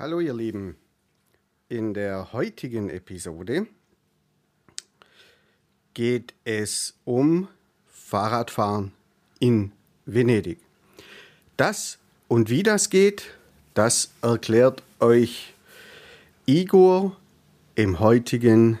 [0.00, 0.76] Hallo ihr Lieben.
[1.68, 3.66] In der heutigen Episode
[5.92, 7.48] geht es um
[7.86, 8.92] Fahrradfahren
[9.40, 9.72] in
[10.06, 10.58] Venedig.
[11.58, 13.34] Das und wie das geht,
[13.74, 15.52] das erklärt euch
[16.46, 17.14] Igor
[17.74, 18.78] im heutigen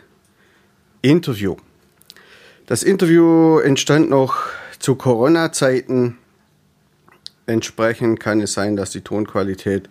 [1.02, 1.56] Interview.
[2.64, 4.46] Das Interview entstand noch
[4.78, 6.16] zu Corona-Zeiten.
[7.44, 9.90] Entsprechend kann es sein, dass die Tonqualität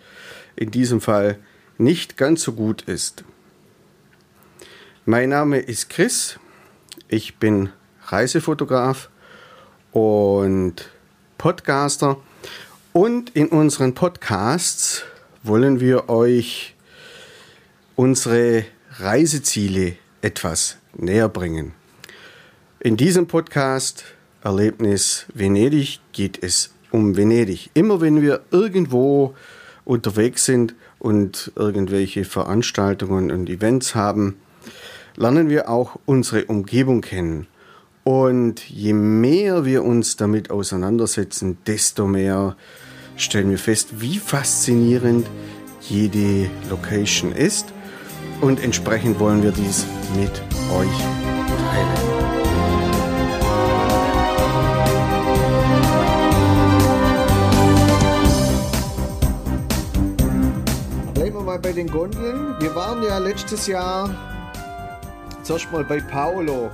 [0.60, 1.38] in diesem Fall
[1.78, 3.24] nicht ganz so gut ist.
[5.06, 6.38] Mein Name ist Chris,
[7.08, 7.70] ich bin
[8.04, 9.08] Reisefotograf
[9.90, 10.90] und
[11.38, 12.18] Podcaster
[12.92, 15.04] und in unseren Podcasts
[15.42, 16.74] wollen wir euch
[17.96, 18.66] unsere
[18.98, 21.72] Reiseziele etwas näher bringen.
[22.80, 24.04] In diesem Podcast
[24.42, 27.70] Erlebnis Venedig geht es um Venedig.
[27.72, 29.34] Immer wenn wir irgendwo
[29.84, 34.36] unterwegs sind und irgendwelche Veranstaltungen und Events haben,
[35.16, 37.46] lernen wir auch unsere Umgebung kennen.
[38.04, 42.56] Und je mehr wir uns damit auseinandersetzen, desto mehr
[43.16, 45.26] stellen wir fest, wie faszinierend
[45.82, 47.66] jede Location ist.
[48.40, 49.84] Und entsprechend wollen wir dies
[50.16, 50.32] mit
[50.72, 52.09] euch teilen.
[61.70, 62.56] Bei den Gondeln.
[62.58, 64.12] Wir waren ja letztes Jahr
[65.44, 66.68] zuerst mal bei Paolo,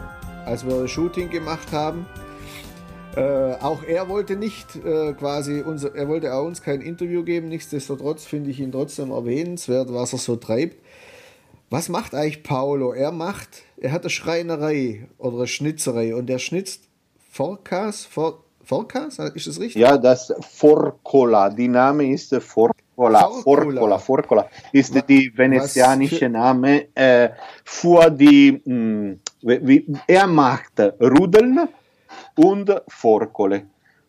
[0.47, 2.07] als wir ein Shooting gemacht haben.
[3.15, 7.49] Äh, auch er wollte nicht äh, quasi, unser, er wollte auch uns kein Interview geben.
[7.49, 10.79] Nichtsdestotrotz finde ich ihn trotzdem erwähnenswert, was er so treibt.
[11.69, 12.95] Was macht eigentlich Paolo?
[12.95, 16.85] Er macht, er hat eine Schreinerei oder eine Schnitzerei und er schnitzt
[17.31, 19.75] Forkas, For, Forkas, ist das richtig?
[19.75, 22.86] Ja, das Forcola, die Name ist Forcola.
[22.97, 27.29] Forcola, Forcola, Forcola ist was, die venezianische Name äh,
[27.63, 31.69] für die, mh, wie, er macht Rudeln
[32.37, 33.67] und Forcole.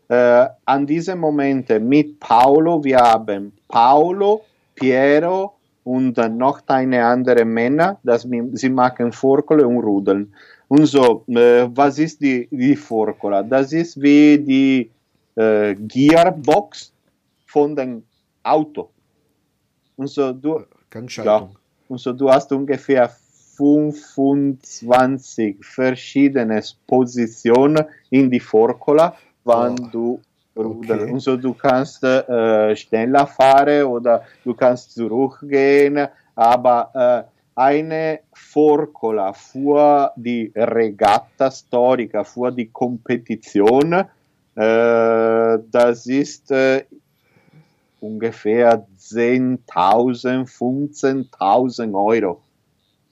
[0.08, 8.00] Äh, an diesem Moment mit Paolo, wir haben Paolo, Piero und noch eine andere Männer,
[8.04, 10.34] das, sie machen Forcole und Rudeln.
[10.70, 13.44] Und so, äh, was ist die, die Forcola?
[13.44, 14.90] Das ist wie die
[15.36, 16.94] äh, Gearbox
[17.46, 18.04] von dem
[18.50, 18.90] Auto.
[19.96, 20.64] Und so du,
[21.24, 21.50] ja,
[21.88, 23.10] und so du hast ungefähr
[23.58, 29.88] 25 verschiedene Positionen in die Forcola, wann oh.
[29.92, 30.22] du
[30.56, 31.02] ruderst.
[31.02, 31.12] Okay.
[31.12, 37.24] Und so du kannst äh, schneller fahren oder du kannst zurückgehen, aber äh,
[37.56, 44.04] eine Forcola für die Regatta Storica, für die Kompetition, äh,
[44.56, 46.84] das ist äh,
[48.08, 52.42] ungefähr 10.000, 15.000 Euro.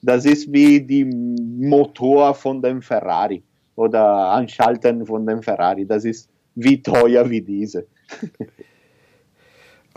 [0.02, 3.42] Das ist wie die Motor von dem Ferrari
[3.74, 5.86] oder Anschalten von dem Ferrari.
[5.86, 7.86] Das ist wie teuer wie diese.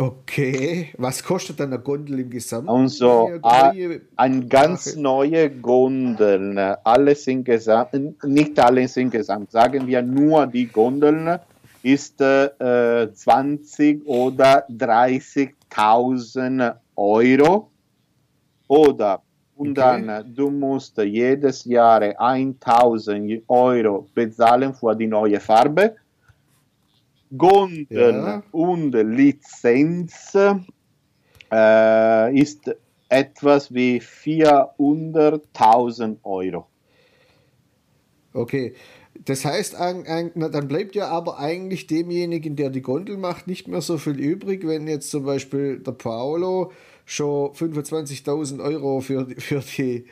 [0.02, 2.70] Okay, was kostet eine Gondel im Gesamt?
[2.70, 3.30] Und so
[4.16, 11.38] ein ganz neue Gondeln, alles insgesamt, nicht alles insgesamt, sagen wir nur die Gondeln,
[11.84, 17.72] ist äh, 20 oder 30.000 Euro.
[18.68, 19.22] Oder
[19.60, 20.04] und okay.
[20.06, 25.98] dann du musst jedes Jahr 1000 Euro bezahlen für die neue Farbe.
[27.38, 28.42] Gondeln ja.
[28.52, 30.34] und Lizenz
[31.52, 32.74] äh, ist
[33.10, 36.68] etwas wie 400.000 Euro.
[38.34, 38.74] Okay,
[39.26, 43.98] das heißt, dann bleibt ja aber eigentlich demjenigen, der die Gondel macht, nicht mehr so
[43.98, 46.72] viel übrig, wenn jetzt zum Beispiel der Paolo
[47.06, 50.06] schon 25.000 Euro für, für die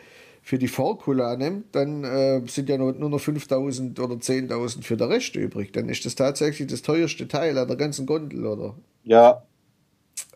[0.47, 4.95] für die Forkula nimmt, dann äh, sind ja nur, nur noch 5.000 oder 10.000 für
[4.95, 5.73] den Rest übrig.
[5.73, 8.73] Dann ist das tatsächlich das teuerste Teil an der ganzen Gondel, oder?
[9.03, 9.43] Ja,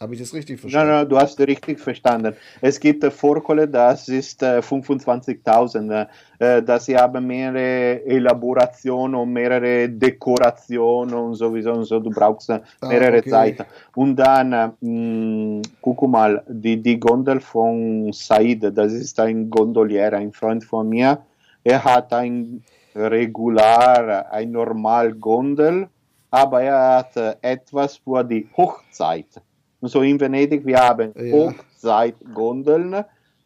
[0.02, 0.89] habe ich das richtig verstanden?
[0.89, 2.36] Nein, nein, du hast richtig verstanden.
[2.60, 6.07] Es gibt äh, Vorkohle, das ist äh, 25.000.
[6.39, 12.00] Äh, dass sie haben mehrere Elaborationen und mehrere Dekorationen und sowieso und so.
[12.00, 13.30] Du brauchst äh, ah, mehrere ah, okay.
[13.30, 13.66] Zeiten.
[13.95, 20.13] Und dann, äh, mh, guck mal, die, die Gondel von Said, das ist ein Gondolier,
[20.13, 21.22] ein Freund von mir.
[21.63, 22.63] Er hat ein
[22.95, 25.88] regular, ein normal Gondel,
[26.31, 29.28] aber er hat äh, etwas für die Hochzeit
[29.81, 31.31] so in Venedig, wir haben ja.
[31.31, 33.04] Hochzeitgondeln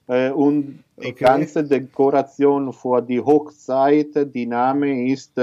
[0.08, 1.24] äh, und die okay.
[1.24, 5.34] ganze Dekoration für die Hochzeit, die Name ist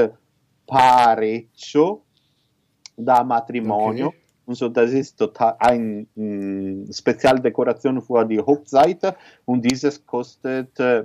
[0.66, 2.02] Parecchio
[2.96, 4.08] da Matrimonio.
[4.08, 4.16] Okay.
[4.44, 11.04] Und so, das ist total eine mm, Spezialdekoration für die Hochzeit und dieses kostet äh,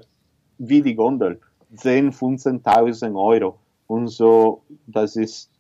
[0.58, 1.40] wie die Gondel
[1.76, 3.60] 10.000, 15.000 Euro.
[3.86, 5.52] Und so, das ist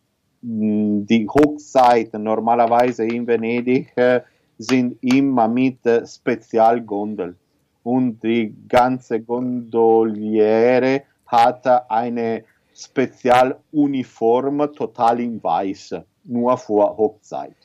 [0.42, 4.22] die Hochzeit normalerweise in Venedig äh,
[4.57, 7.36] sind immer mit äh, Spezialgondel.
[7.84, 12.44] Und die ganze Gondoliere hat eine
[12.74, 15.95] Spezialuniform total in weiß,
[16.25, 17.56] nur vor Hochzeit.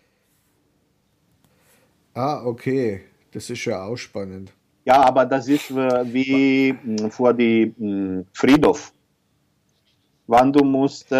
[2.14, 3.02] Ah, okay.
[3.32, 4.52] Das ist ja auch spannend.
[4.84, 6.74] Ja, aber das ist äh, wie
[7.10, 8.92] vor die mh, Friedhof.
[10.26, 11.10] Wann du musst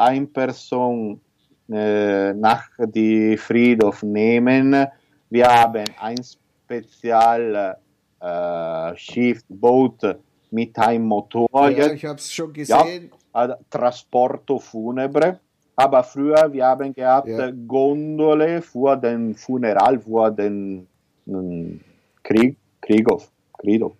[0.00, 1.20] eine Person
[1.68, 4.86] äh, nach die Friedhof nehmen,
[5.28, 7.76] wir haben ein spezielles
[8.20, 10.16] äh, Schiff, Boot
[10.50, 11.70] mit einem Motor.
[11.70, 13.10] Ja, ich habe es schon gesehen.
[13.34, 15.38] Ja, Transporto Funebre.
[15.76, 17.50] Aber früher, wir haben gehabt ja.
[17.50, 20.86] Gondole für den Funeral, für den
[21.26, 21.80] ähm,
[22.22, 23.30] Krieg, Krieghof.
[23.58, 23.94] Friedhof.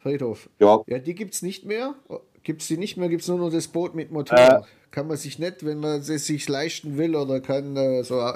[0.00, 0.48] Friedhof.
[0.58, 0.82] Ja.
[0.86, 1.94] ja, die gibt es nicht mehr.
[2.42, 3.08] Gibt es die nicht mehr?
[3.08, 4.38] Gibt es nur noch das Boot mit Motor?
[4.38, 4.60] Äh,
[4.90, 8.32] kann man sich nicht, wenn man es sich leisten will oder kann äh, so,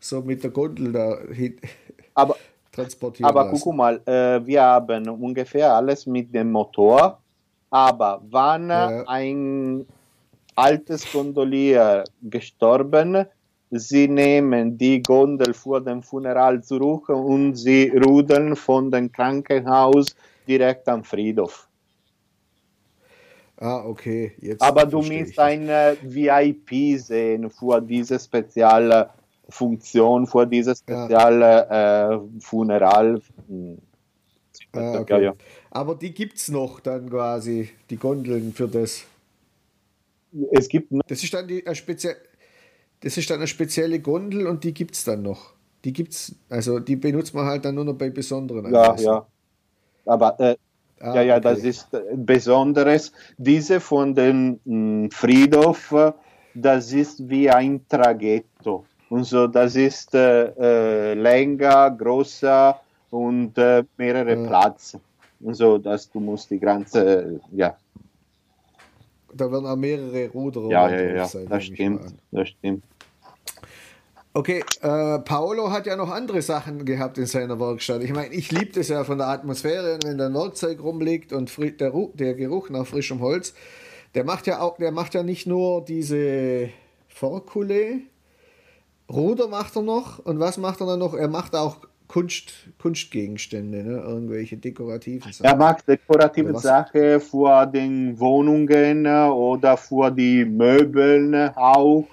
[0.00, 1.58] so mit der Gondel da hin
[2.14, 2.36] aber,
[2.72, 3.60] transportieren Aber lassen.
[3.60, 7.20] guck mal, äh, wir haben ungefähr alles mit dem Motor,
[7.70, 9.04] aber wann ja.
[9.06, 9.86] ein
[10.54, 13.26] altes Gondolier gestorben,
[13.70, 20.16] sie nehmen die Gondel vor dem Funeral zurück und sie rudeln von dem Krankenhaus
[20.46, 21.67] direkt am Friedhof.
[23.60, 24.32] Ah, okay.
[24.40, 25.68] Jetzt Aber du musst ein
[26.02, 29.10] VIP sehen für diese spezielle
[29.48, 32.12] Funktion, für diese spezielle ja.
[32.14, 33.20] äh, Funeral.
[33.48, 33.78] Hm.
[34.72, 35.14] Ah, okay.
[35.14, 35.34] ja, ja.
[35.70, 39.04] Aber die gibt es noch dann quasi, die Gondeln für das.
[40.52, 41.02] Es gibt noch.
[41.06, 42.14] Das ist dann die, spezie
[43.00, 45.52] das ist dann eine spezielle Gondel und die gibt es dann noch.
[45.84, 49.06] Die gibt's, also die benutzt man halt dann nur noch bei besonderen Ja, Anlässen.
[49.06, 49.26] ja.
[50.04, 50.56] Aber äh,
[51.00, 51.42] ah, ja, ja, okay.
[51.42, 53.12] das ist äh, Besonderes.
[53.36, 55.94] Diese von dem mh, hm, Friedhof,
[56.54, 58.84] das ist wie ein Traghetto.
[59.10, 62.78] Und so, das ist äh, äh länger, größer
[63.10, 64.46] und äh, mehrere ja.
[64.46, 64.98] Platz.
[65.40, 67.76] Und so, dass du musst die ganze, ja,
[69.34, 72.82] da werden auch mehrere Ruder ja, ja, ja, sein, das stimmt, das stimmt.
[74.38, 78.04] Okay, äh, Paolo hat ja noch andere Sachen gehabt in seiner Werkstatt.
[78.04, 81.50] Ich meine, ich liebe das ja von der Atmosphäre, wenn da ein Werkzeug rumliegt und
[81.58, 83.52] der, der Geruch nach frischem Holz.
[84.14, 86.68] Der macht ja auch, der macht ja nicht nur diese
[87.08, 88.02] Forkule,
[89.10, 91.14] Ruder macht er noch und was macht er dann noch?
[91.14, 93.98] Er macht auch Kunst, Kunstgegenstände, ne?
[94.02, 95.46] irgendwelche dekorativen Sachen.
[95.46, 102.06] Er macht dekorative Sachen für den Wohnungen oder für die Möbeln auch.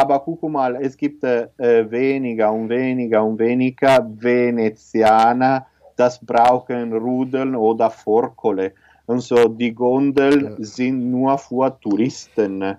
[0.00, 1.48] Aber guck mal, es gibt äh,
[1.90, 5.66] weniger und weniger und weniger Venezianer,
[5.96, 8.72] das brauchen Rudeln oder Forkole.
[9.06, 10.56] Und so die Gondeln ja.
[10.58, 12.76] sind nur für Touristen.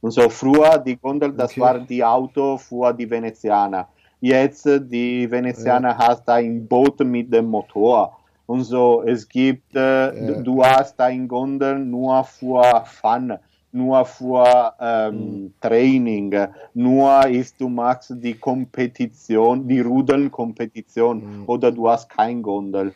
[0.00, 1.60] Und so früher die Gondel, das okay.
[1.60, 3.88] waren die Auto für die Venezianer
[4.22, 5.98] jetzt die Venezianer ja.
[5.98, 8.16] hast ein Boot mit dem Motor.
[8.46, 10.40] Und so, es gibt, äh, ja.
[10.40, 13.34] du hast ein Gondel nur für Fun,
[13.72, 15.54] nur für ähm, mhm.
[15.60, 16.34] Training,
[16.74, 21.44] nur ist, du machst die Kompetition, die Rudeln-Kompetition mhm.
[21.46, 22.92] oder du hast kein Gondel.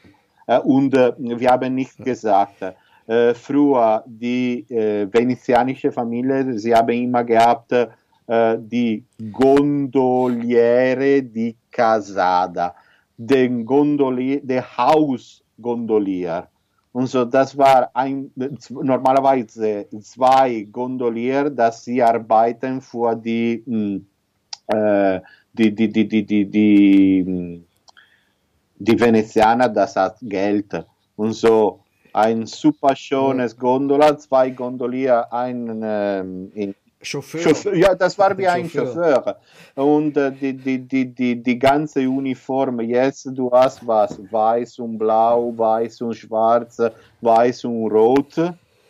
[0.46, 2.62] Äh, und äh, wir haben nicht gesagt,
[3.06, 7.86] äh, früher die äh, venezianische Familie, sie haben immer gehabt, äh,
[8.58, 12.74] die Gondoliere di Casada,
[13.16, 16.48] den Gondolier, der Hausgondolier.
[16.96, 18.30] Und so, das war ein,
[18.70, 23.62] normalerweise zwei Gondolier, dass sie arbeiten für die,
[24.68, 25.20] äh,
[25.52, 27.62] die, die, die, die, die, die,
[28.78, 30.72] die Venezianer, das hat Geld.
[31.16, 31.80] Und so,
[32.14, 37.40] ein super schönes Gondola, zwei Gondolier, ein ähm, in Chauffeur.
[37.40, 37.74] Chauffeur.
[37.74, 39.14] Ja, das war wie ein Chauffeur.
[39.14, 39.40] Chauffeur.
[39.74, 44.98] Und äh, die, die, die, die, die ganze Uniform, jetzt du hast was, weiß und
[44.98, 46.80] blau, weiß und schwarz,
[47.20, 48.34] weiß und rot.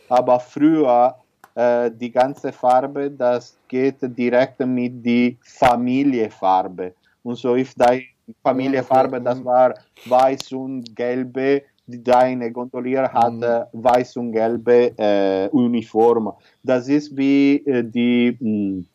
[0.08, 1.14] Aber früher
[1.54, 6.94] äh, die ganze Farbe, das geht direkt mit die Familienfarbe.
[7.22, 8.04] Und so ist deine
[8.42, 13.42] Familienfarbe, das war weiß und gelbe deine Gondolier hat mhm.
[13.42, 16.32] äh, weiß und gelbe äh, Uniform.
[16.62, 18.86] Das ist wie äh, die, mh, hm,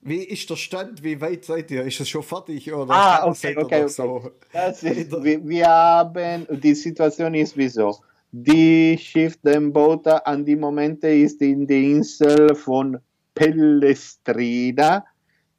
[0.07, 1.03] wie ist der Stand?
[1.03, 1.83] Wie weit seid ihr?
[1.83, 2.73] Ist es schon fertig?
[2.73, 3.89] Oder ah, okay, okay, okay.
[3.89, 4.31] So?
[4.53, 7.97] Ist, wir, wir, haben, die Situation ist wie so.
[8.31, 12.99] Die Schiff, dem Boot an die Momente ist in der Insel von
[13.35, 15.05] Pellestrina.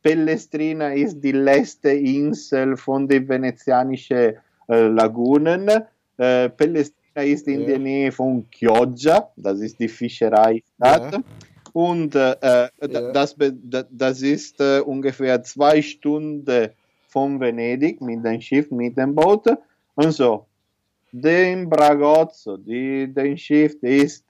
[0.02, 4.36] Pellestrina ist die letzte Insel von den venezianischen
[4.70, 5.70] äh, Lagunen.
[6.18, 7.68] Äh, Pellestrina ist in ja.
[7.68, 11.14] der Nähe von Chioggia, das ist die Fischereistadt.
[11.14, 11.24] Ja.
[11.78, 13.12] Und äh, äh ja.
[13.12, 13.36] das,
[13.92, 16.72] das ist äh, ungefähr zwei Stunden
[17.08, 19.46] von Venedig mit dem Schiff, mit dem Boot.
[19.94, 20.48] Und so,
[21.12, 24.26] den Bragozzo, die, den Schiff ist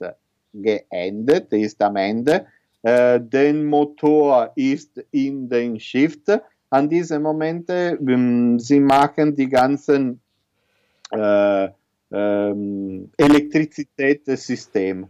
[0.52, 2.48] geendet, ist am Ende.
[2.82, 6.18] Äh, der Motor ist in den Schiff.
[6.70, 10.20] An diesem Moment, ähm, sie machen die ganzen
[11.12, 11.70] äh,
[12.12, 15.08] ähm, Elektrizitätssystem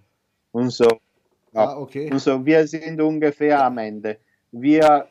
[0.52, 0.88] und so.
[1.54, 2.10] Ah, okay.
[2.12, 4.18] Also wir sind ungefähr am Ende.
[4.52, 5.08] Wir,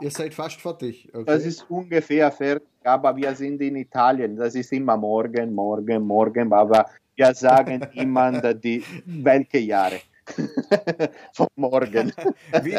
[0.00, 1.08] Ihr seid fast fertig.
[1.12, 1.24] Okay.
[1.24, 4.36] Das ist ungefähr fertig, aber wir sind in Italien.
[4.36, 10.00] Das ist immer morgen, morgen, morgen, aber wir sagen immer die, welche Jahre
[11.32, 12.12] von morgen.
[12.62, 12.76] wie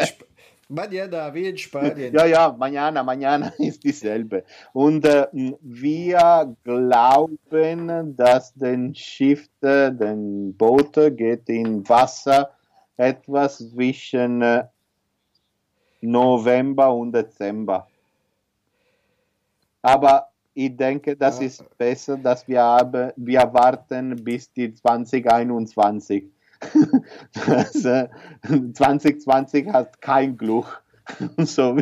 [0.69, 2.13] Mañana, wie in Spanien.
[2.13, 4.43] Ja, ja, mañana, mañana ist dieselbe.
[4.71, 5.27] Und äh,
[5.61, 12.49] wir glauben, dass den Schiff, den Boot geht in Wasser
[12.97, 14.65] etwas zwischen äh,
[16.01, 17.87] November und Dezember.
[19.81, 21.47] Aber ich denke, das ja.
[21.47, 26.25] ist besser, dass wir, haben, wir warten bis die 2021.
[27.47, 28.07] das, äh,
[28.73, 30.83] 2020 hat kein Glück.
[31.37, 31.77] so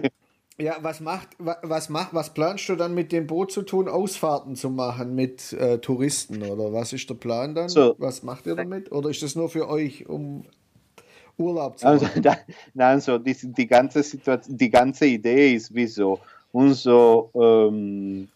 [0.61, 4.55] ja, was macht, was macht, was planst du dann mit dem Boot zu tun, Ausfahrten
[4.55, 7.69] zu machen mit äh, Touristen oder was ist der Plan dann?
[7.69, 8.91] So, was macht ihr damit?
[8.91, 10.45] Oder ist das nur für euch, um
[11.41, 12.05] Urlaub zu machen.
[12.05, 12.21] Also,
[12.75, 16.19] da, also die, die, ganze Situation, die ganze Idee ist wieso
[16.51, 18.27] unser ähm,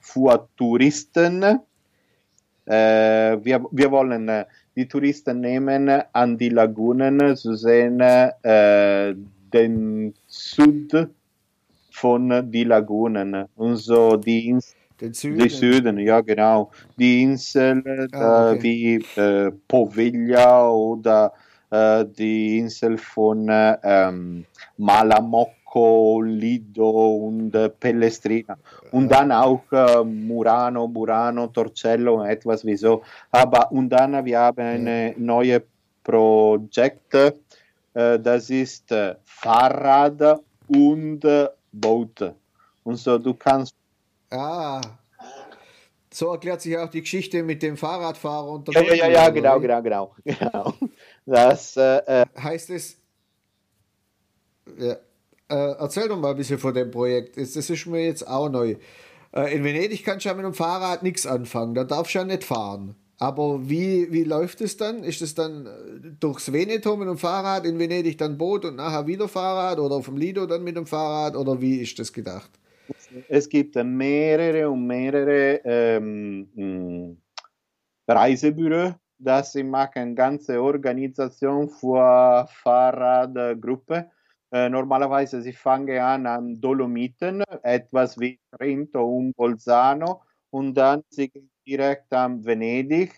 [0.00, 4.44] für Touristen, äh, wir, wir wollen äh,
[4.74, 9.14] die Touristen nehmen an die Lagunen zu sehen, äh,
[9.52, 11.08] den Süd
[11.90, 14.76] von die Lagunen und so die Insel.
[15.00, 15.38] Den Süden.
[15.38, 16.70] Die Süden, ja genau.
[16.98, 18.62] Die Insel ah, okay.
[18.62, 24.44] wie äh, Poveglia oder äh, die Insel von ähm,
[24.76, 28.56] Malamocco, Lido und äh, Pellestrina.
[28.92, 33.02] Und dann auch äh, Murano, Murano, Torcello, etwas wie so.
[33.30, 35.62] Aber und dann wir haben ein neues
[36.04, 37.32] Projekt, äh,
[37.92, 41.20] das ist äh, Fahrrad und
[41.72, 42.32] Boot.
[42.84, 43.74] Und so du kannst.
[44.30, 44.80] Ah,
[46.16, 49.28] so erklärt sich auch die Geschichte mit dem Fahrradfahrer und der Ja, ja, ja, ja,
[49.28, 50.74] genau, genau, genau, genau.
[51.26, 53.00] Das äh, äh, heißt es.
[54.78, 54.92] Ja,
[55.48, 57.36] äh, erzähl doch mal ein bisschen von dem Projekt.
[57.36, 58.76] Das ist mir jetzt auch neu.
[59.32, 61.74] Äh, in Venedig kannst du ja mit dem Fahrrad nichts anfangen.
[61.74, 62.96] Da darfst du ja nicht fahren.
[63.18, 65.02] Aber wie, wie läuft es dann?
[65.02, 65.70] Ist es dann äh,
[66.20, 70.16] durchs Veneto mit dem Fahrrad, in Venedig dann Boot und nachher wieder Fahrrad oder dem
[70.16, 72.50] Lido dann mit dem Fahrrad oder wie ist das gedacht?
[73.28, 77.16] Es gibt mehrere und mehrere ähm,
[78.06, 84.10] Reisebüros dass sie machen ganze Organisation für Fahrradgruppe.
[84.52, 91.28] Äh, normalerweise sie fangen an an Dolomiten, etwas wie Trento und Bolzano und dann sie
[91.28, 93.14] gehen direkt an Venedig.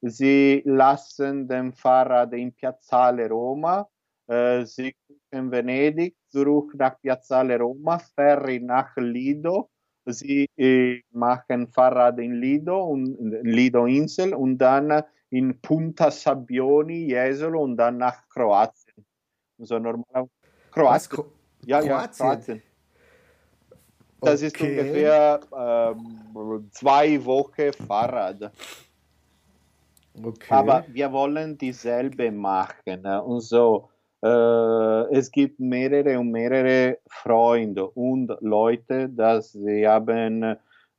[0.00, 3.88] Sie lassen den Fahrrad in Piazzale Roma.
[4.26, 4.94] Äh, sie
[5.30, 9.70] in Venedig, zurück nach Piazzale Roma, Ferry nach Lido.
[10.06, 15.02] Sie äh, machen Fahrrad in Lido und Lido Insel und dann
[15.34, 19.04] in Punta Sabbioni, Jesolo und dann nach Kroatien.
[19.58, 20.28] Also normal
[20.70, 21.10] Kroatien.
[21.10, 21.26] Kro
[21.66, 22.26] ja, Kroatien.
[22.26, 22.62] ja, Kroatien.
[24.20, 24.46] Das okay.
[24.46, 28.52] ist ungefähr ähm, zwei Wochen Fahrrad.
[30.22, 30.54] Okay.
[30.54, 33.04] Aber wir wollen dieselbe machen.
[33.04, 33.90] Und so,
[34.22, 40.56] äh, es gibt mehrere und mehrere Freunde und Leute, dass sie haben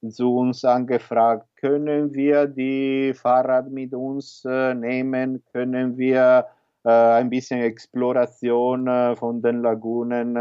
[0.09, 6.45] zu uns angefragt, können wir die Fahrrad mit uns äh, nehmen, können wir
[6.83, 10.33] äh, ein bisschen Exploration äh, von den Lagunen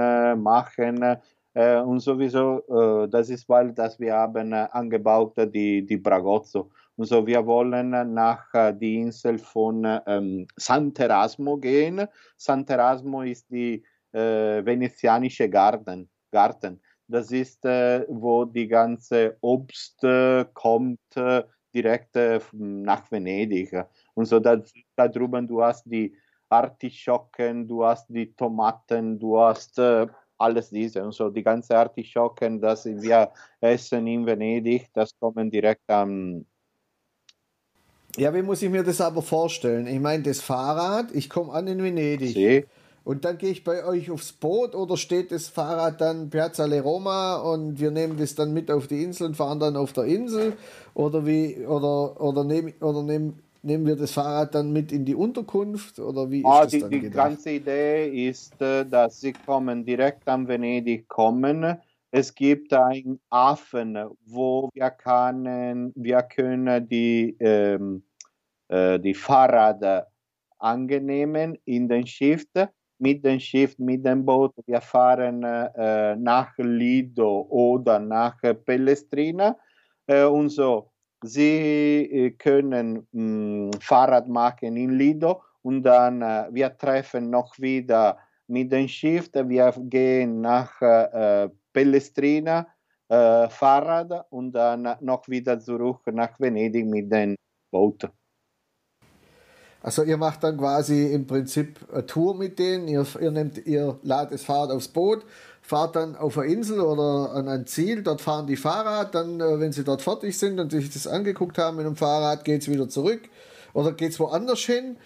[0.43, 1.17] machen,
[1.57, 6.73] und sowieso, das ist, weil dass wir haben angebaut die, die Bragozzo.
[6.97, 12.09] Und so, wir wollen nach die Insel von ähm, Sant'Erasmo gehen.
[12.37, 16.11] Sant'Erasmo ist die äh, venezianische Garten.
[16.33, 16.81] Garten.
[17.07, 21.43] Das ist, äh, wo die ganze Obst äh, kommt, äh,
[21.75, 23.73] direkt äh, nach Venedig.
[24.15, 24.61] Und so da,
[24.97, 26.15] da drüben, du hast die
[26.49, 30.07] Artischocken, du hast die Tomaten, du hast äh,
[30.39, 33.31] alles diese und so die ganze Artischocken, das wir
[33.61, 36.45] essen in Venedig, das kommen direkt am
[38.17, 39.89] ja, wie muss ich mir das aber vorstellen?
[39.89, 42.33] Ich meine, das Fahrrad, ich komme an in Venedig.
[42.33, 42.65] Sie.
[43.05, 46.81] Und dann gehe ich bei euch aufs Boot oder steht das Fahrrad dann Piazza Le
[46.81, 50.05] Roma und wir nehmen das dann mit auf die Insel und fahren dann auf der
[50.05, 50.55] Insel?
[50.95, 55.15] Oder wie, oder, oder nehmen, oder nehmen, nehmen wir das Fahrrad dann mit in die
[55.15, 57.29] Unterkunft oder wie ist ah, das die, dann Die gedacht?
[57.29, 61.77] ganze Idee ist, äh, dass sie kommen direkt an Venedig kommen.
[62.11, 68.03] Es gibt einen Hafen, wo wir können, wir können die, ähm,
[68.69, 70.07] äh, die Fahrräder
[70.59, 72.47] angenehmen in den Schiff,
[73.05, 74.53] mit dem Schiff, mit dem Boot.
[74.67, 79.57] Wir fahren äh, nach Lido oder nach Pellestrina
[80.07, 80.91] äh, und so
[81.25, 87.59] Sie äh, können mh, mm, Fahrrad machen in Lido und dann äh, wir treffen noch
[87.59, 89.31] wieder mit dem Schiff.
[89.33, 92.67] Wir gehen nach äh, Pellestrina
[93.09, 97.37] äh, Fahrrad und dann noch wieder zurück nach Venedig mit dem
[97.73, 98.07] Boot.
[99.85, 103.99] Also ihr macht dann quasi im Prinzip eine Tour mit denen, ihr, ihr, nehmt, ihr
[104.03, 105.27] ladet das Fahrrad aufs Boot,
[105.61, 109.61] fahrt dann auf eine Insel oder an ein Ziel, dort fahren die Fahrrad, dann, äh,
[109.61, 112.69] wenn sie dort fertig sind und sich das angeguckt haben mit dem Fahrrad, geht es
[112.69, 113.29] wieder zurück
[113.75, 114.97] oder geht es woanders hin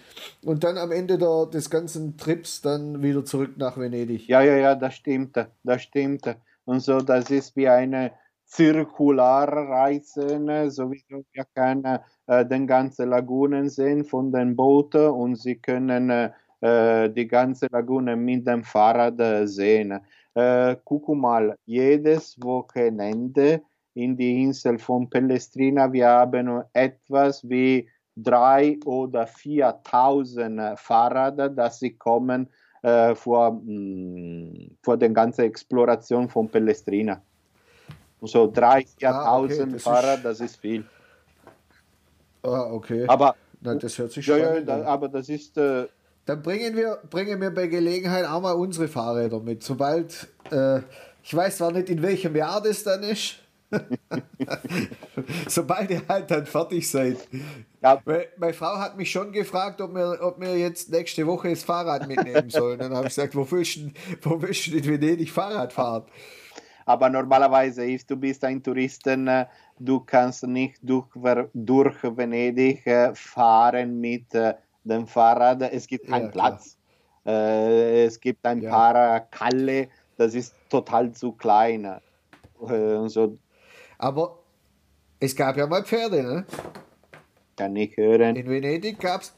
[0.45, 4.29] und dann am Ende der, des ganzen Trips dann wieder zurück nach Venedig.
[4.29, 6.37] Ja, ja, ja, das stimmt, das stimmt.
[6.63, 8.13] Und so, das ist wie eine
[8.49, 10.71] Zirkularreise, ne?
[10.71, 16.31] sowieso wir können äh, den ganzen Lagunen sehen von den Booten und sie können
[16.61, 19.99] äh, die ganze Lagune mit dem Fahrrad äh, sehen.
[20.33, 23.61] Äh, guck mal, jedes Wochenende
[23.93, 31.95] in die Insel von Pellestrina, wir haben etwas wie drei oder 4.000 Fahrräder, dass sie
[31.95, 32.49] kommen
[32.81, 37.21] äh, vor, mh, mm, vor der ganzen Exploration von Pellestrina.
[38.21, 40.85] So 3.000, 4.000 ah, okay, Fahrräder, das ist viel.
[42.43, 43.05] Ah, okay.
[43.07, 45.87] Aber Nein, das hört sich schon ja, ja, da, aber das ist äh,
[46.29, 49.63] dann bringen wir, bringen wir bei Gelegenheit auch mal unsere Fahrräder mit.
[49.63, 50.77] Sobald, äh,
[51.23, 53.37] ich weiß zwar nicht, in welchem Jahr das dann ist.
[55.47, 57.17] Sobald ihr halt dann fertig seid.
[57.81, 57.99] Ja.
[58.37, 62.07] Meine Frau hat mich schon gefragt, ob wir, ob wir jetzt nächste Woche das Fahrrad
[62.07, 62.77] mitnehmen sollen.
[62.77, 66.03] Dann habe ich gesagt, wo willst du, wo willst du in Venedig Fahrrad fahren?
[66.89, 69.45] Aber normalerweise ist, du bist ein Touristen, äh,
[69.77, 71.05] du kannst nicht durch,
[71.53, 75.61] durch Venedig äh, fahren mit äh, dem Fahrrad.
[75.71, 76.79] Es gibt keinen ja, Platz.
[77.27, 78.71] Äh, es gibt ein ja.
[78.71, 81.85] paar Kalle, das ist total zu klein.
[81.85, 81.99] Äh,
[83.07, 83.37] so.
[83.99, 84.39] Aber
[85.19, 86.45] es gab ja mal Pferde, ne?
[87.55, 88.35] Kann ich hören.
[88.35, 89.35] In Venedig gab's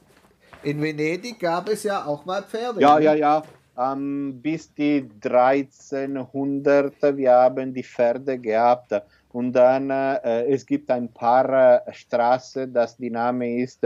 [0.64, 2.80] in Venedig gab es ja auch mal Pferde.
[2.80, 3.04] Ja, ne?
[3.04, 3.44] ja, ja.
[3.82, 8.94] Ähm, bis die 1300 wir haben die Pferde gehabt.
[9.34, 13.82] Und dann äh, es gibt ein paar äh, Straßen, das die Name ist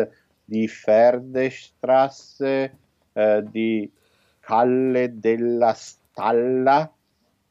[0.48, 2.72] die Pferdestraße,
[3.14, 3.92] äh, die
[4.42, 6.90] Calle della Stalla,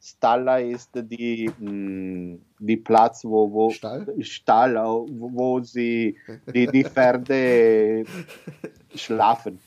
[0.01, 6.15] Stalla ist die, mh, die Platz, wo, wo Stall, Stall wo, wo sie
[6.53, 8.03] die, die Pferde
[8.95, 9.59] schlafen.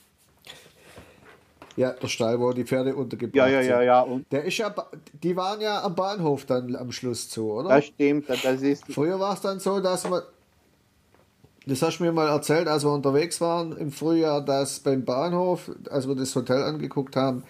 [1.78, 3.86] Ja, der Stall, wo die Pferde untergebracht Ja, ja, ja, sind.
[3.86, 4.00] ja.
[4.00, 4.74] Und Der ist ja,
[5.22, 7.68] die waren ja am Bahnhof dann am Schluss zu, oder?
[7.68, 10.22] das stimmt, das ist Früher war es dann so, dass man,
[11.66, 15.70] das hast du mir mal erzählt, als wir unterwegs waren im Frühjahr, dass beim Bahnhof,
[15.90, 17.44] als wir das Hotel angeguckt haben,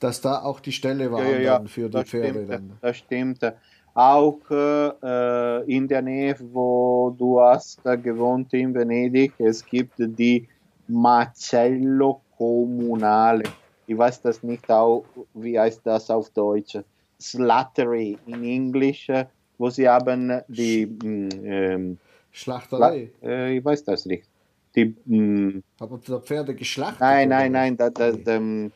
[0.00, 2.44] dass da auch die Ställe waren ja, ja, ja, dann für die Pferde.
[2.44, 2.72] Stimmt, Dann.
[2.80, 3.52] das stimmt.
[3.94, 10.46] Auch äh, in der Nähe, wo du hast äh, gewohnt in Venedig, es gibt die
[10.86, 13.42] Macello Comunale.
[13.88, 16.76] Ich weiß das nicht, auch, wie heißt das auf Deutsch?
[17.18, 19.08] Slattery in Englisch,
[19.56, 21.98] wo sie haben die, mh, ähm,
[22.30, 23.10] Schlachterei.
[23.22, 24.28] äh, ich weiß das nicht.
[24.76, 27.00] Die, mh, Haben wir Pferde geschlachtet?
[27.00, 28.70] Nein, nein, nein, das, das, ähm,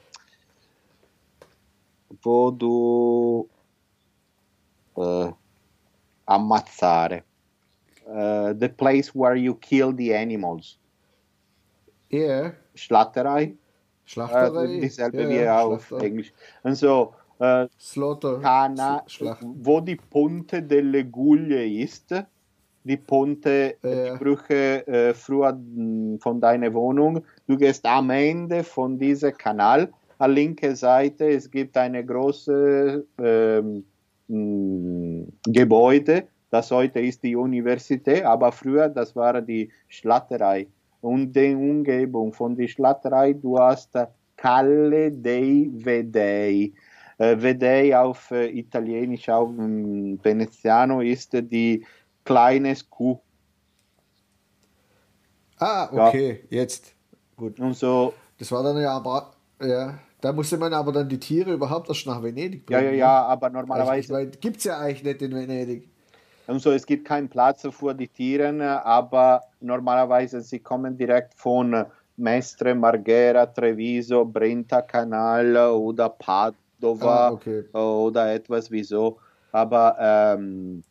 [2.23, 3.49] wo du
[4.97, 5.31] äh,
[6.25, 7.23] ammazzare.
[8.07, 10.79] Äh, the place where you kill the animals.
[12.09, 13.55] Ja, Schlatterei.
[14.05, 14.65] Schlachterei.
[14.77, 16.33] Äh, dieselbe ja, wie ja, auf Schlachter- Englisch.
[16.63, 18.41] Und so, äh, Slaughter.
[18.41, 19.45] Cana, Schlacht.
[19.63, 22.15] wo die Ponte delle Guglie ist,
[22.85, 24.13] die Ponte, Ja.
[24.13, 25.57] die Brücke äh, früher
[26.19, 27.25] von deiner Wohnung.
[27.47, 33.85] Du gehst am Ende von diesem Kanal, an linke Seite, es gibt eine große ähm,
[35.47, 40.67] Gebäude, das heute ist die Universität, aber früher, das war die Schlatterei.
[41.03, 43.91] Und die Umgebung von der Schlatterei, du hast
[44.37, 46.73] Calle dei Vedei.
[47.19, 51.85] Äh, Vedei auf äh, Italienisch, auf Veneziano ist die
[52.25, 53.19] kleines Kuh.
[55.59, 56.09] Ah, Ja.
[56.09, 56.95] okay, jetzt.
[57.37, 57.59] Gut.
[57.61, 61.53] Und so, Das war dann ja aber, ja, da musste man aber dann die Tiere
[61.53, 62.95] überhaupt erst nach Venedig ja, bringen.
[62.95, 63.59] ja, ja, aber ne?
[63.59, 65.89] Also, ich normalerweise, mein, gibt's ja eigentlich nicht in Venedig.
[66.47, 71.85] Und so, es gibt keinen Platz für die Tiere, aber normalerweise sie kommen direkt von
[72.17, 77.29] Mestre, Marghera, Treviso, Brenta Kanal oder Padova.
[77.29, 77.65] Ah, okay.
[77.73, 79.19] oder etwas wie so.
[79.53, 80.83] Aber ähm,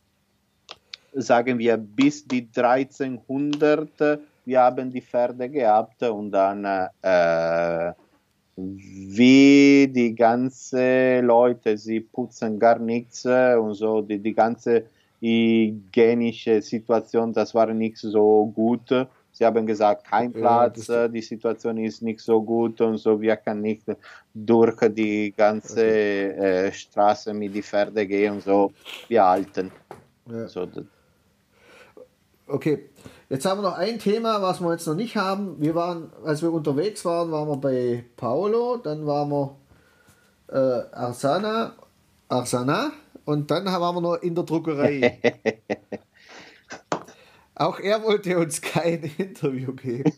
[1.12, 7.92] sagen wir bis die 1300, wir haben die Pferde gehabt und dann äh,
[8.56, 14.84] wie die ganze Leute, sie putzen gar nichts und so, die, die ganze
[15.22, 18.90] hygienische Situation, das war nicht so gut.
[19.30, 23.20] Sie haben gesagt, kein Ja, Platz, äh, die Situation ist nicht so gut und so,
[23.20, 23.84] wir können nicht
[24.34, 28.72] durch die ganze äh, Straße mit die Pferde gehen und so,
[29.08, 29.70] wir halten.
[30.26, 30.48] Ja.
[30.48, 30.68] So,
[32.46, 32.90] Okay,
[33.30, 35.58] jetzt haben wir noch ein Thema, was wir jetzt noch nicht haben.
[35.58, 39.56] Wir waren, als wir unterwegs waren, waren wir bei Paolo, dann waren wir
[40.48, 41.74] äh, Arsana,
[42.28, 42.92] Arsana
[43.24, 45.18] und dann waren wir noch in der Druckerei.
[47.54, 50.12] Auch er wollte uns kein Interview geben.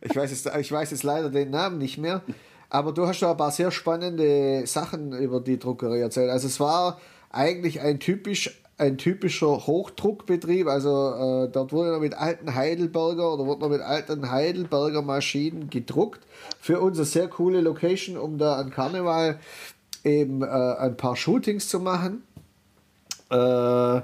[0.00, 2.22] Ich weiß, jetzt, ich weiß jetzt leider den Namen nicht mehr.
[2.70, 6.30] Aber du hast da ein paar sehr spannende Sachen über die Druckerei erzählt.
[6.30, 6.98] Also es war
[7.30, 10.66] eigentlich ein, typisch, ein typischer Hochdruckbetrieb.
[10.66, 15.70] Also äh, dort wurde noch mit alten Heidelberger oder wurde noch mit alten Heidelberger Maschinen
[15.70, 16.22] gedruckt.
[16.60, 19.38] Für uns eine sehr coole Location, um da an Karneval
[20.04, 22.22] eben äh, ein paar Shootings zu machen.
[23.30, 24.00] Äh,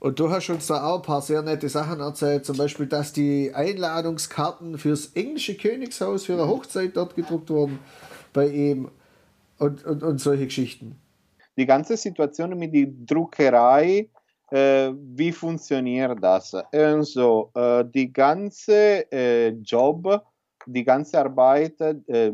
[0.00, 3.12] und du hast uns da auch ein paar sehr nette Sachen erzählt, zum Beispiel, dass
[3.12, 7.80] die Einladungskarten fürs englische Königshaus für eine Hochzeit dort gedruckt wurden
[8.32, 8.90] bei ihm
[9.58, 10.96] und, und, und solche Geschichten.
[11.56, 14.08] die ganze Situation mit der Druckerei,
[14.50, 16.54] äh, wie funktioniert das?
[16.54, 20.24] Also, äh, die ganze äh, Job,
[20.68, 22.30] die ganze Arbeit, äh,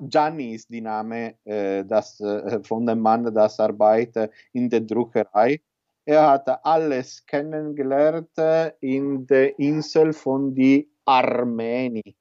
[0.00, 5.60] Gianni ist die Name äh, das, äh, von dem Mann, das arbeitet in der Druckerei.
[6.04, 12.14] Er hat alles kennengelernt äh, in der Insel von die Armeni.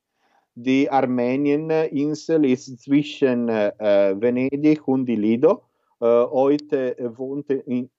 [0.55, 5.63] Die Armenien-Insel ist zwischen äh, Venedig und die Lido.
[5.99, 7.89] Äh, heute äh, wohnt in,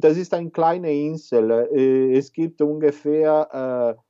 [0.00, 1.68] das ist eine kleine Insel.
[1.72, 4.00] Äh, es gibt ungefähr äh,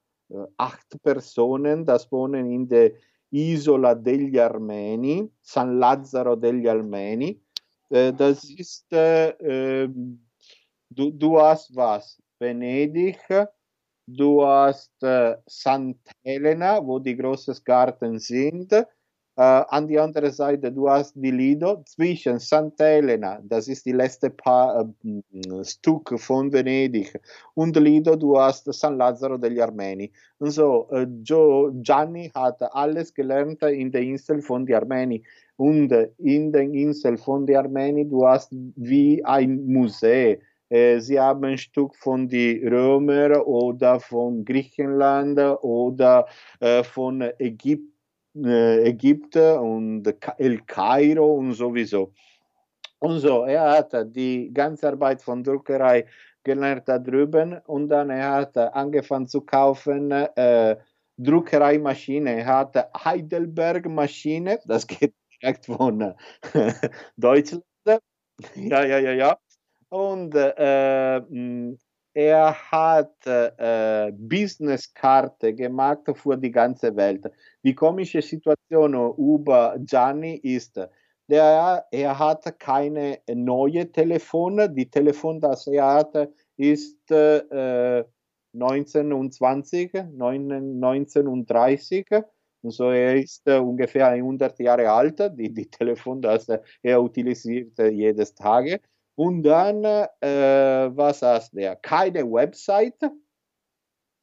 [0.56, 2.92] acht Personen, das wohnen in der
[3.30, 7.40] Isola degli Armeni, San Lazzaro degli Armeni.
[7.88, 9.88] Äh, das ist, äh,
[10.88, 12.20] du, du hast was?
[12.38, 13.18] Venedig,
[14.06, 18.72] du hast äh, Sant'Elena, wo die großen Garten sind.
[19.40, 23.92] Uh, an die andere Seite, du hast die Lido zwischen Santa Elena, das ist die
[23.92, 27.18] letzte pa uh, Stück von Venedig,
[27.54, 30.12] und Lido, du hast San Lazzaro degli Armeni.
[30.40, 30.90] Und so,
[31.22, 35.22] Joe, Gianni hat alles gelernt in der Insel von den Armeni.
[35.56, 40.36] Und in den Inseln von der Armenien, du hast wie ein Museum.
[40.68, 46.26] Sie haben ein Stück von den Römer oder von Griechenland oder
[46.82, 47.90] von Ägypten
[48.34, 52.12] Ägypten und El Kairo und sowieso.
[52.98, 56.06] Und so, er hat die ganze Arbeit von Druckerei
[56.44, 60.76] gelernt da drüben und dann er hat angefangen zu kaufen äh,
[61.16, 62.40] Druckereimaschine.
[62.40, 66.14] Er hat Heidelberg Maschine, das geht direkt von äh,
[67.16, 67.64] Deutschland.
[68.54, 69.38] Ja, ja, ja, ja.
[69.88, 71.20] Und äh,
[72.14, 77.30] er hat äh, Businesskarte gemacht für die ganze Welt.
[77.62, 80.80] Die komische Situation über Gianni ist,
[81.28, 84.68] der, er hat keine neue Telefone.
[84.70, 88.04] Die Telefon, das er hat, ist äh,
[88.52, 92.06] 1920, 1930.
[92.62, 95.20] Und so er ist äh, ungefähr 100 Jahre alt.
[95.38, 96.48] Die, die Telefon, das
[96.82, 98.80] er utilisiert jedes Tage.
[99.20, 101.76] Und dann, äh, was heißt der?
[101.76, 103.02] Keine Website.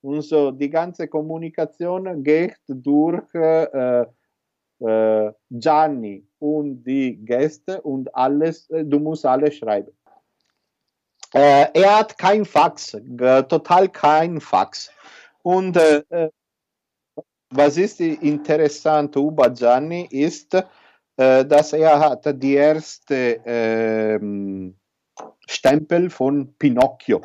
[0.01, 4.07] Und so die ganze Kommunikation geht durch äh,
[4.79, 9.91] äh, Gianni und die Gäste und alles, du musst alles schreiben.
[11.31, 12.97] Er hat kein Fax,
[13.49, 14.89] total kein Fax.
[15.43, 15.77] Und
[17.51, 20.57] was ist interessant über Gianni ist,
[21.15, 24.75] dass er hat die erste ähm,
[25.47, 27.21] Stempel von Pinocchio.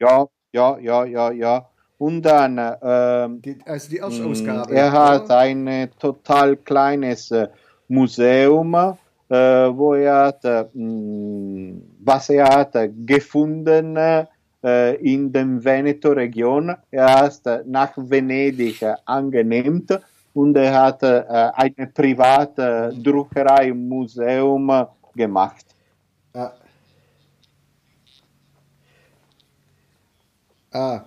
[0.00, 1.68] Ja, ja, ja, ja, ja.
[1.98, 4.74] Und dann, ähm, die, also die Erstausgabe.
[4.74, 7.48] Er hat ein äh, total kleines äh,
[7.88, 10.64] Museum, äh, wo er hat, äh,
[12.00, 16.74] was er hat gefunden äh, in der Veneto-Region.
[16.90, 19.98] Er hat nach Venedig angenehmt
[20.34, 25.64] und er hat äh, eine private Druckerei Museum gemacht.
[26.32, 26.52] Ah.
[30.72, 31.04] ah.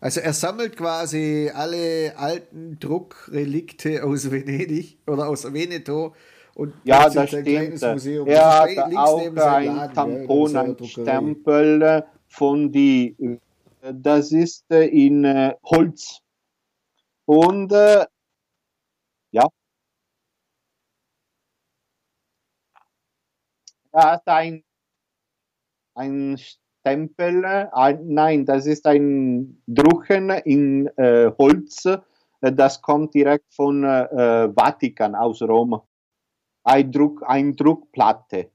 [0.00, 6.14] Also er sammelt quasi alle alten Druckrelikte aus Venedig oder aus Veneto
[6.56, 7.82] und ja, das stimmt.
[8.26, 13.14] Er hat auch ein Tampon, ein Stempel von die,
[13.92, 16.20] das ist in äh, Holz.
[17.26, 18.06] Und äh,
[19.36, 19.48] ja.
[23.92, 24.64] Er hat ein,
[25.94, 31.88] ein Stempel, ein, nein, das ist ein Drucken in äh, Holz,
[32.40, 35.80] das kommt direkt von äh, Vatikan aus Rom.
[36.64, 38.50] Ein, Druck, ein Druckplatte.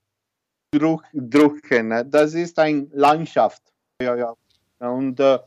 [0.74, 3.62] Druck, drucken, das ist eine Landschaft.
[4.02, 4.36] Ja, ja.
[4.80, 5.40] Und äh,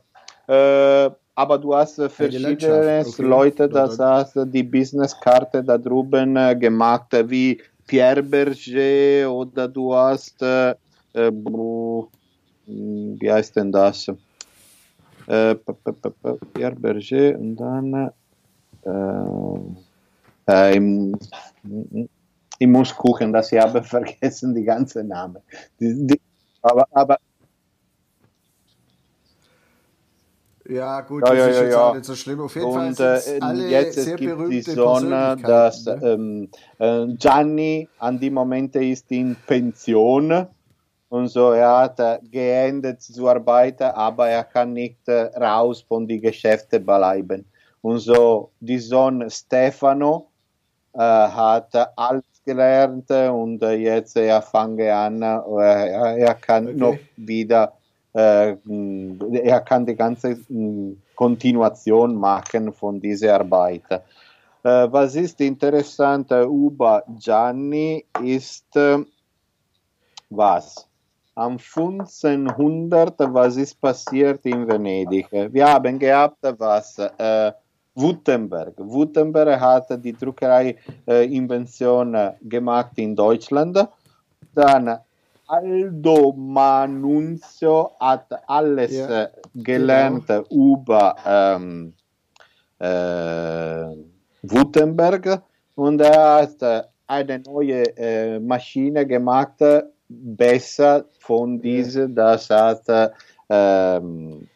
[0.48, 3.22] äh aber du hast äh, verschiedene okay.
[3.22, 10.40] Leute, das hast die Businesskarte da drüben äh, gemacht, wie Pierre Berger oder du hast,
[10.42, 10.74] äh,
[11.12, 11.32] äh
[12.66, 14.08] wie heißt denn das?
[15.26, 15.54] Äh,
[16.54, 18.10] Pierre Berger und dann
[20.46, 21.16] äh, im,
[22.58, 25.42] ich muss gucken, dass ich habe vergessen die ganze Name.
[25.80, 26.20] Die, die,
[26.62, 27.18] aber, aber
[30.66, 31.94] Ja, gut, ja, das ja, ist jetzt ja.
[31.94, 32.40] nicht so schlimm.
[32.40, 36.00] Auf jeden und, Fall sind äh, alle jetzt sehr es gibt die Sonne, dass ne?
[36.02, 36.48] ähm,
[36.78, 40.46] äh, Gianni an die Momente ist in Pension
[41.10, 41.50] und so.
[41.50, 42.00] Er hat
[42.30, 47.44] geendet zu arbeiten, aber er kann nicht äh, raus von die Geschäfte bleiben.
[47.82, 50.28] Und so, die Sohn Stefano
[50.94, 56.76] äh, hat alles gelernt und äh, jetzt er fange an, er kann okay.
[56.76, 57.74] noch wieder
[58.14, 58.56] äh,
[59.42, 60.38] er kann die ganze
[61.14, 63.82] Kontinuation machen von dieser Arbeit.
[63.90, 64.00] Äh,
[64.90, 68.98] was ist interessant über Gianni ist, äh,
[70.30, 70.88] was?
[71.34, 75.26] Am 1500, was ist passiert in Venedig?
[75.32, 76.96] Wir haben gehabt, was?
[76.98, 77.52] Äh,
[77.96, 78.74] Württemberg.
[78.78, 83.88] Württemberg hat die Druckerei-Invention gemacht in Deutschland.
[84.54, 84.98] Dann
[85.46, 90.44] Aldo Manunzio hat alles ja, gelernt genau.
[90.50, 91.92] über ähm,
[92.78, 93.96] äh,
[94.42, 95.42] Württemberg
[95.74, 99.62] und er hat eine neue äh, Maschine gemacht,
[100.08, 103.12] besser von dieser, das hat
[103.48, 104.48] ähm,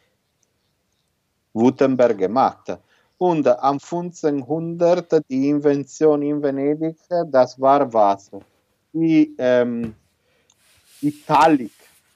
[1.53, 2.77] Württemberg gemacht.
[3.17, 6.97] Und am 1500 die Invention in Venedig,
[7.27, 8.31] das war was?
[8.93, 9.93] Die ähm,
[11.01, 11.71] Italic.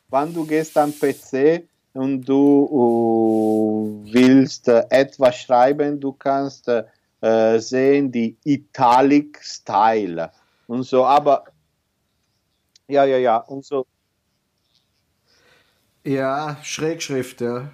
[0.10, 8.12] Wenn du gehst am PC und du uh, willst etwas schreiben, du kannst äh, sehen,
[8.12, 10.32] die Italic Style
[10.68, 11.46] und so, aber
[12.88, 13.86] ja, ja, ja, und so.
[16.04, 17.72] Ja, Schrägschrift, ja.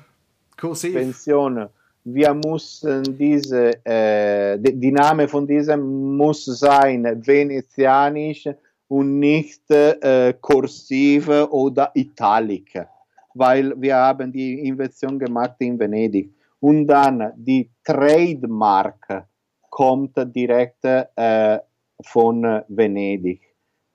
[0.56, 0.94] Kursiv.
[0.94, 1.68] Pension.
[2.04, 8.48] Wir müssen diese, äh, die, die Name von diesem muss sein venezianisch
[8.90, 12.86] und nicht äh, kursiv oder italic,
[13.34, 16.34] weil wir haben die Invention gemacht in Venedig.
[16.60, 19.28] Und dann die Trademark
[19.70, 21.60] kommt direkt äh,
[22.02, 23.42] von Venedig.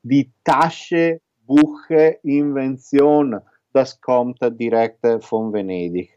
[0.02, 3.38] Die Tasche, Buche, Invention,
[3.72, 6.10] das kommt direkt von Venedig.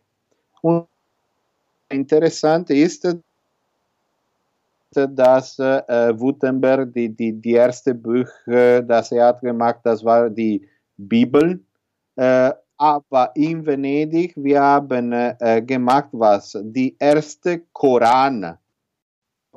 [0.62, 0.88] Und
[1.90, 3.08] interessant ist,
[4.92, 10.30] dass äh, Gutenberg die, die, die erste Buch, äh, das er hat gemacht, das war
[10.30, 11.60] die Bibel.
[12.16, 16.58] Äh, aber in Venedig, wir haben äh, gemacht was?
[16.62, 18.58] Die erste Koran.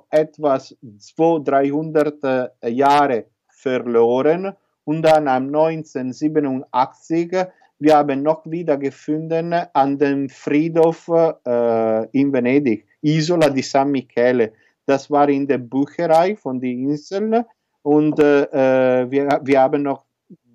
[0.09, 7.47] Etwas 200, 300 äh, Jahre verloren und dann am 1987
[7.83, 14.53] wir haben noch wieder gefunden an dem Friedhof äh, in Venedig, Isola di San Michele.
[14.91, 17.45] Das war in der Bücherei von den Inseln
[17.83, 20.05] und äh, äh wir, wir haben noch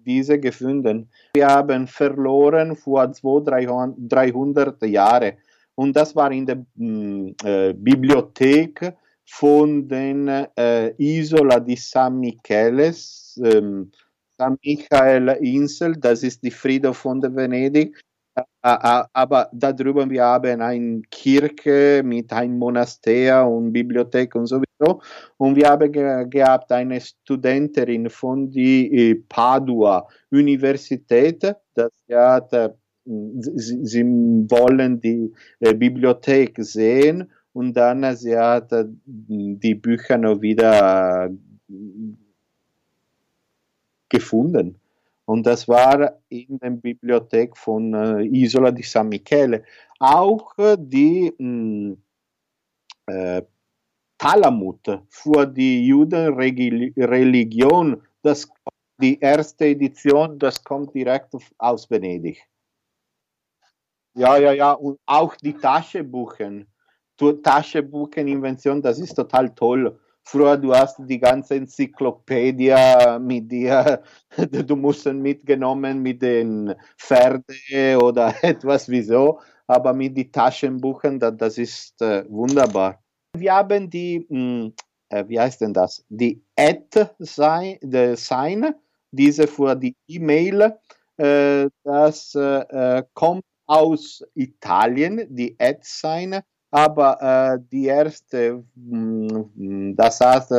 [0.06, 1.10] diese gefunden.
[1.36, 5.38] Wir haben verloren vor 200, 300 Jahren
[5.76, 8.94] und das war in der mm, äh, Bibliothek
[9.26, 13.40] von den äh, Isola di San Micheles.
[13.42, 13.90] Ähm,
[14.38, 18.02] San Michael Insel, das ist die Friedhof von Venedig.
[18.62, 25.02] Aber darüber wir haben eine Kirche mit einem Monaster und Bibliothek und sowieso.
[25.38, 31.44] Und wir haben ge gehabt eine Studentin von der äh, Padua Universität,
[31.76, 32.70] das hat, äh,
[33.06, 38.70] sie, sie, wollen die äh, Bibliothek sehen und dann sie hat
[39.06, 41.30] die Bücher noch wieder
[44.10, 44.80] gefunden.
[45.26, 49.64] Und das war in der Bibliothek von äh, Isola di San Michele.
[50.00, 51.98] Auch die mh, hm,
[53.08, 53.42] äh,
[54.18, 58.48] Talamut für die Judenreligion, das,
[58.98, 62.42] die erste Edition, das kommt direkt aus Venedig.
[64.14, 66.66] Ja, ja, ja, und auch die Taschenbuchen,
[67.18, 70.00] Taschenbucheninvention, das ist total toll.
[70.28, 72.74] Früher, du hast die ganze Enzyklopädie
[73.20, 74.02] mit dir,
[74.66, 77.44] du musst mitgenommen mit den Pferde
[78.02, 83.04] oder etwas wieso, aber mit den Taschenbuchen, das, ist äh, wunderbar.
[83.38, 84.74] Wir haben die, hm,
[85.10, 86.04] äh, wie heißt denn das?
[86.10, 87.78] Die Ad-Sign,
[89.12, 90.76] diese für die E-Mail,
[91.18, 92.36] äh, das
[93.14, 96.42] kommt aus Italien, die Ad-Sign
[96.76, 100.50] aber äh, die erste, mh, mm, das hat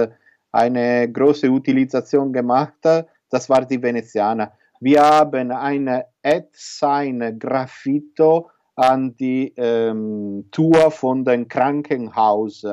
[0.51, 2.83] eine große Utilisation gemacht,
[3.29, 4.53] das war die Venezianer.
[4.81, 12.65] Wir haben eine Ad-Sign Graffito an die ähm, Tour von dem Krankenhaus.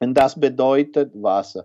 [0.00, 1.56] und das bedeutet was?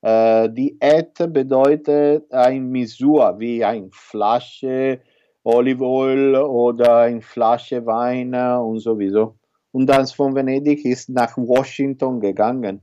[0.00, 5.00] Äh, die Et bedeutet ein Misur, wie eine Flasche
[5.44, 9.38] Olivenöl oder eine Flasche Wein und sowieso.
[9.72, 12.80] Und dann von Venedig ist nach Washington gegangen.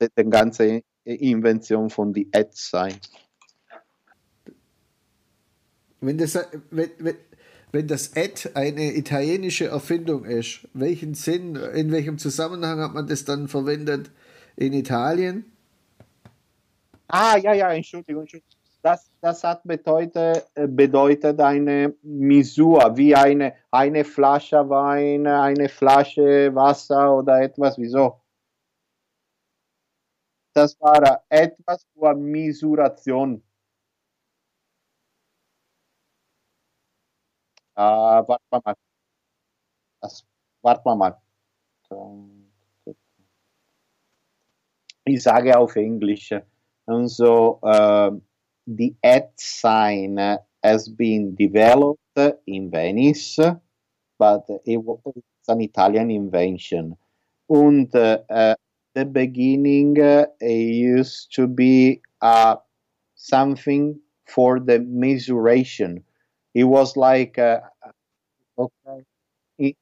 [0.00, 2.94] Die ganze Invention von die Et sein.
[6.00, 6.34] Wenn das,
[6.70, 7.16] wenn, wenn,
[7.76, 13.26] wenn das Ad eine italienische Erfindung ist, welchen Sinn, in welchem Zusammenhang hat man das
[13.26, 14.10] dann verwendet
[14.56, 15.44] in Italien?
[17.08, 18.50] Ah, ja, ja, Entschuldigung, Entschuldigung.
[18.80, 27.14] Das, das hat bedeutet, bedeutet eine Misur, wie eine, eine Flasche Wein, eine Flasche Wasser
[27.14, 28.20] oder etwas, wieso?
[30.54, 33.42] Das war etwas für Misuration.
[37.76, 38.74] Äh, warte mal.
[40.00, 40.24] Das,
[40.62, 41.20] warte mal.
[45.04, 46.32] Ich sage auf Englisch.
[46.86, 48.10] Und so, uh,
[48.66, 50.18] the ad sign
[50.62, 52.00] has been developed
[52.46, 53.38] in Venice,
[54.18, 56.96] but it was an Italian invention.
[57.48, 58.54] And uh, uh,
[58.94, 62.56] the beginning uh, used to be uh,
[63.14, 66.02] something for the measuration
[66.60, 67.60] it was like uh,
[68.58, 69.02] okay
[69.58, 69.76] it,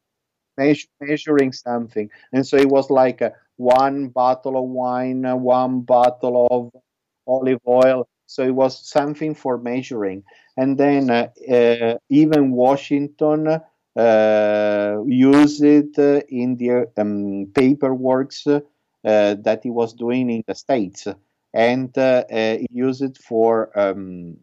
[0.59, 2.11] measure, measuring something.
[2.33, 6.83] And so it was like a, one bottle of wine, uh, one bottle of
[7.27, 8.09] olive oil.
[8.27, 10.25] So it was something for measuring.
[10.57, 13.61] And then uh, uh, even Washington
[13.97, 18.61] uh, used it uh, in the um, paperworks uh,
[19.05, 21.07] that he was doing in the States.
[21.55, 24.37] And he used it for um,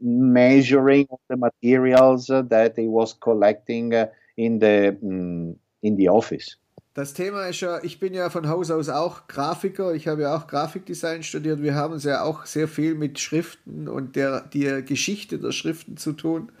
[0.00, 3.92] measuring the materials that he was collecting
[4.36, 6.58] in the, um, in the office.
[6.94, 10.36] Das Thema ist ja, ich bin ja von Haus aus auch Grafiker, ich habe ja
[10.36, 11.60] auch Grafikdesign studiert.
[11.60, 15.96] Wir haben es ja auch sehr viel mit Schriften und der, der Geschichte der Schriften
[15.96, 16.52] zu tun.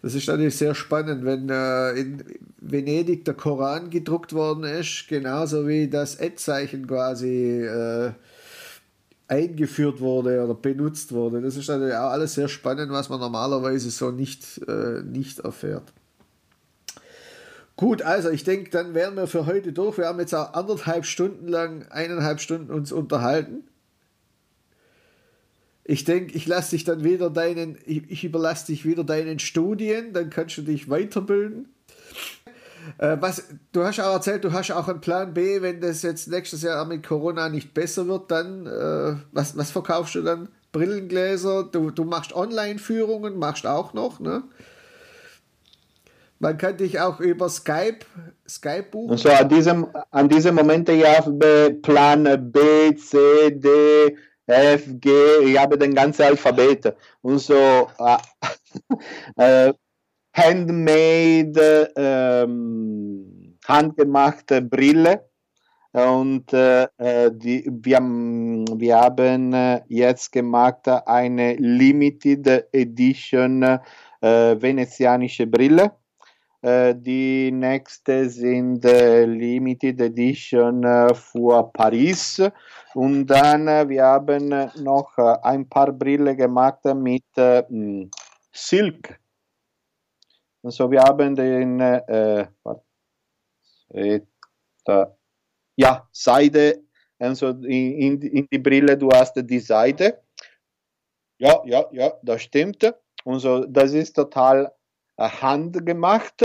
[0.00, 2.24] Das ist natürlich sehr spannend, wenn äh, in
[2.58, 8.12] Venedig der Koran gedruckt worden ist, genauso wie das Ad-Zeichen quasi äh,
[9.30, 11.40] eingeführt wurde oder benutzt wurde.
[11.40, 15.92] Das ist natürlich auch alles sehr spannend, was man normalerweise so nicht, äh, nicht erfährt.
[17.76, 19.98] Gut, also ich denke, dann wären wir für heute durch.
[19.98, 23.62] Wir haben jetzt auch anderthalb Stunden lang, eineinhalb Stunden uns unterhalten.
[25.84, 30.12] Ich denke, ich lasse dich dann wieder deinen, ich, ich überlasse dich wieder deinen Studien,
[30.12, 31.68] dann kannst du dich weiterbilden.
[32.98, 36.28] Äh, was, du hast auch erzählt, du hast auch einen Plan B, wenn das jetzt
[36.28, 40.48] nächstes Jahr mit Corona nicht besser wird, dann, äh, was, was verkaufst du dann?
[40.72, 44.44] Brillengläser, du, du machst Online-Führungen, machst auch noch, ne?
[46.38, 47.98] Man kann dich auch über Skype,
[48.48, 49.18] Skype buchen.
[49.18, 54.16] So an diesem, an diesem Moment, habe Plan B, C, D,
[54.46, 55.10] F, G,
[55.44, 56.94] ich habe den ganzen Alphabet.
[57.20, 58.16] Und so äh,
[59.68, 59.74] äh,
[60.32, 65.26] handmade, ähm, handgemachte Brille.
[65.92, 73.80] Und äh, äh die, wir, wir haben jetzt gemacht eine Limited Edition äh,
[74.20, 75.92] venezianische Brille
[76.62, 82.42] äh, die nächste sind äh, Limited Edition äh, für Paris.
[82.94, 84.48] Und dann, wir haben
[84.82, 87.24] noch ein paar Brillen gemacht mit
[88.52, 89.19] Silk.
[90.62, 92.46] Also wir haben den, äh,
[95.76, 96.82] ja, Seide,
[97.18, 100.22] also in, in die Brille, du hast die Seite.
[101.38, 102.94] Ja, ja, ja, das stimmt.
[103.24, 104.72] Und so, das ist total
[105.18, 106.44] handgemacht.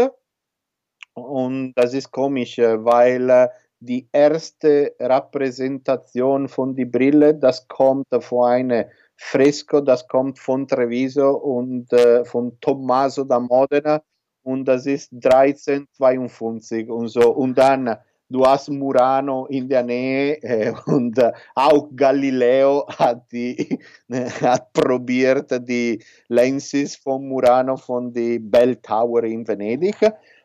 [1.13, 3.49] Und das ist komisch, weil äh,
[3.79, 8.85] die erste Repräsentation von die Brille, das kommt von einem
[9.17, 14.01] Fresco, das kommt von Treviso und äh, von Tommaso da Modena
[14.43, 17.33] und das ist 1352 und so.
[17.33, 17.97] Und dann
[18.29, 23.79] du hast Murano in der Nähe äh, und äh, auch Galileo hat, die,
[24.41, 29.95] hat probiert die Lenses von Murano von der Bell Tower in Venedig.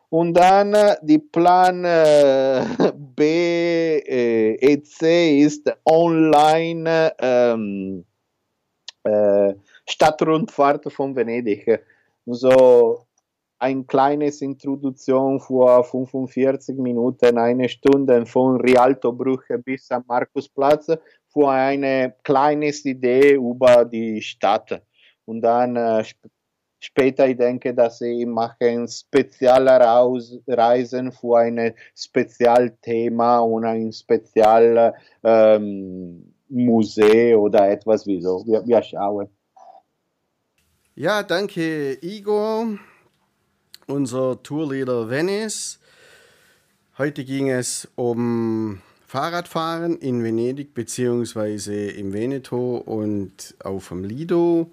[0.08, 2.64] Und dann äh, die Plan äh,
[2.96, 8.04] B äh, et C ist online ähm,
[9.04, 9.54] äh,
[9.86, 11.82] Stadtrundfahrt von Venedig.
[12.26, 13.06] So
[13.58, 20.86] ein kleines Introduktion vor 45 Minuten, eine Stunde von Rialto Brücke bis am Markusplatz
[21.28, 24.82] für eine kleine Idee über die Stadt.
[25.26, 26.28] Und dann äh, sp
[26.82, 29.78] später, ich denke, dass sie machen spezielle
[30.48, 38.44] Reisen für ein Spezialthema und ein Spezial ähm, Museum oder etwas wie so.
[38.46, 39.28] Wir, wir schauen.
[40.94, 42.78] Ja, danke, Igor
[43.90, 45.78] unser Tourleader Venice.
[46.96, 51.88] Heute ging es um Fahrradfahren in Venedig bzw.
[51.90, 54.70] im Veneto und auf dem Lido.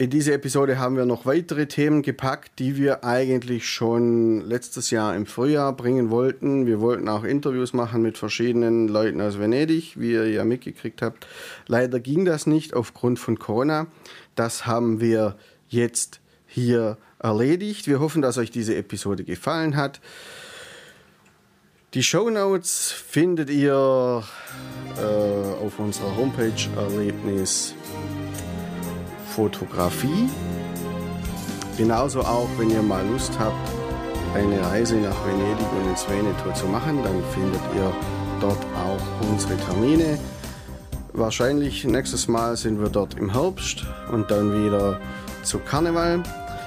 [0.00, 5.16] In dieser Episode haben wir noch weitere Themen gepackt, die wir eigentlich schon letztes Jahr
[5.16, 6.66] im Frühjahr bringen wollten.
[6.66, 11.26] Wir wollten auch Interviews machen mit verschiedenen Leuten aus Venedig, wie ihr ja mitgekriegt habt.
[11.66, 13.88] Leider ging das nicht aufgrund von Corona.
[14.36, 15.36] Das haben wir
[15.68, 17.88] jetzt hier erledigt.
[17.88, 20.00] Wir hoffen, dass euch diese Episode gefallen hat.
[21.94, 24.22] Die Show Notes findet ihr
[24.96, 27.74] äh, auf unserer Homepage Erlebnis
[29.38, 30.28] Fotografie.
[31.76, 33.54] Genauso auch, wenn ihr mal Lust habt,
[34.34, 37.92] eine Reise nach Venedig und ins Veneto zu machen, dann findet ihr
[38.40, 40.18] dort auch unsere Termine.
[41.12, 44.98] Wahrscheinlich nächstes Mal sind wir dort im Herbst und dann wieder
[45.44, 46.24] zu Karneval.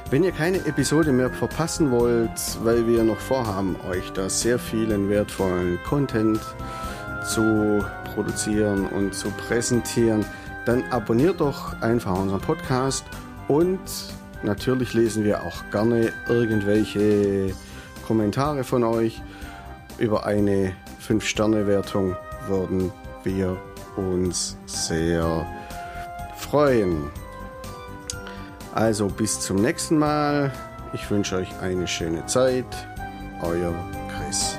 [0.09, 5.09] Wenn ihr keine Episode mehr verpassen wollt, weil wir noch vorhaben, euch da sehr vielen
[5.09, 6.39] wertvollen Content
[7.27, 10.23] zu produzieren und zu präsentieren,
[10.65, 13.05] dann abonniert doch einfach unseren Podcast
[13.47, 13.79] und
[14.43, 17.53] natürlich lesen wir auch gerne irgendwelche
[18.05, 19.21] Kommentare von euch.
[19.97, 20.73] Über eine
[21.07, 22.15] 5-Sterne-Wertung
[22.47, 22.91] würden
[23.23, 23.57] wir
[23.95, 25.45] uns sehr
[26.37, 27.09] freuen.
[28.73, 30.51] Also bis zum nächsten Mal.
[30.93, 32.65] Ich wünsche euch eine schöne Zeit.
[33.41, 33.73] Euer
[34.09, 34.57] Chris.